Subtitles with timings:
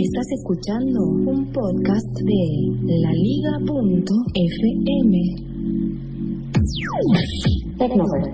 [0.00, 2.40] Estás escuchando un podcast de
[2.86, 3.64] laliga.fm.
[7.76, 8.32] Tecnovert.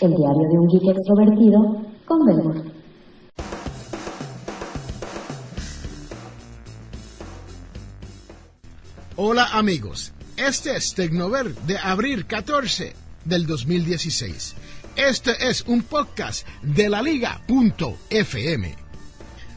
[0.00, 1.58] El diario de un geek extrovertido
[2.04, 2.72] con Belmont.
[9.16, 12.94] Hola amigos, este es Tecnover de abril 14
[13.24, 14.54] del 2016.
[14.96, 18.74] Este es un podcast de la liga.fm.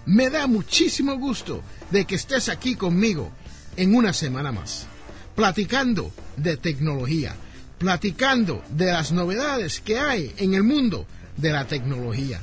[0.07, 3.31] Me da muchísimo gusto de que estés aquí conmigo
[3.75, 4.87] en una semana más,
[5.35, 7.35] platicando de tecnología,
[7.77, 11.05] platicando de las novedades que hay en el mundo
[11.35, 12.41] de la tecnología.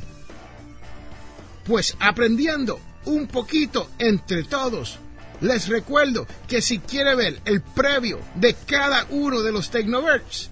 [1.64, 5.00] Pues aprendiendo un poquito entre todos
[5.40, 10.50] les recuerdo que si quiere ver el previo de cada uno de los Tecnoverts,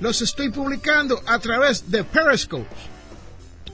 [0.00, 2.66] los estoy publicando a través de Periscope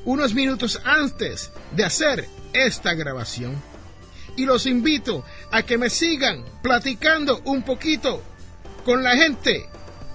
[0.05, 3.61] unos minutos antes de hacer esta grabación.
[4.37, 8.23] Y los invito a que me sigan platicando un poquito
[8.85, 9.69] con la gente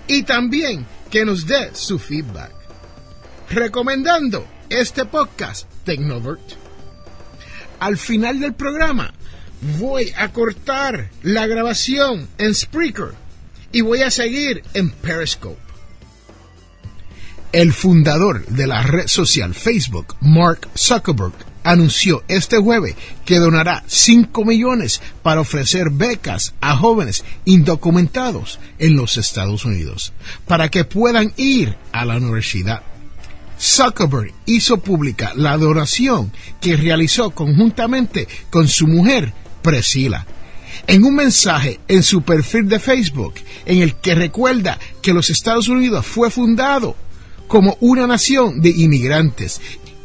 [0.06, 2.52] y también que nos dé su feedback.
[3.50, 6.67] Recomendando este podcast Tecnovert.
[7.80, 9.12] Al final del programa
[9.78, 13.14] voy a cortar la grabación en Spreaker
[13.72, 15.58] y voy a seguir en Periscope.
[17.52, 21.32] El fundador de la red social Facebook, Mark Zuckerberg,
[21.64, 22.94] anunció este jueves
[23.24, 30.12] que donará 5 millones para ofrecer becas a jóvenes indocumentados en los Estados Unidos
[30.46, 32.82] para que puedan ir a la universidad.
[33.60, 39.32] Zuckerberg hizo pública la donación que realizó conjuntamente con su mujer,
[39.62, 40.26] Priscilla,
[40.86, 43.34] en un mensaje en su perfil de Facebook
[43.66, 46.96] en el que recuerda que los Estados Unidos fue fundado
[47.48, 49.60] como una nación de inmigrantes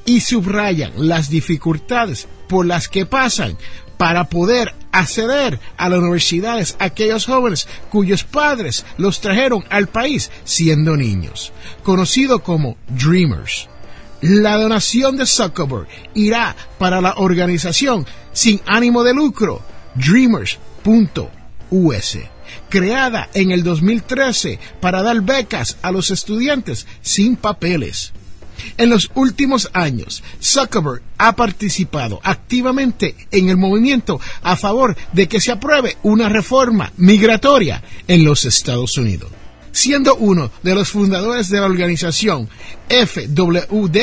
[0.06, 3.58] y subrayan las dificultades por las que pasan
[3.98, 10.96] para poder acceder a las universidades aquellos jóvenes cuyos padres los trajeron al país siendo
[10.96, 11.52] niños,
[11.84, 13.68] conocido como Dreamers.
[14.22, 19.62] La donación de Zuckerberg irá para la organización sin ánimo de lucro
[19.96, 20.58] Dreamers.us,
[22.70, 28.14] creada en el 2013 para dar becas a los estudiantes sin papeles.
[28.78, 35.42] En los últimos años, Zuckerberg ha participado activamente en el movimiento a favor de que
[35.42, 39.30] se apruebe una reforma migratoria en los Estados Unidos,
[39.72, 42.50] siendo uno de los fundadores de la organización
[42.90, 43.98] FWD.us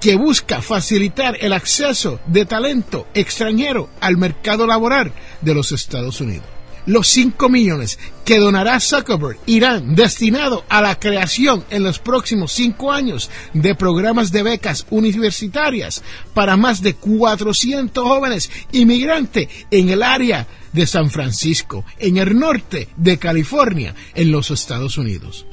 [0.00, 6.55] que busca facilitar el acceso de talento extranjero al mercado laboral de los Estados Unidos.
[6.86, 12.92] Los 5 millones que donará Zuckerberg irán destinados a la creación en los próximos 5
[12.92, 20.46] años de programas de becas universitarias para más de 400 jóvenes inmigrantes en el área
[20.72, 25.44] de San Francisco, en el norte de California, en los Estados Unidos.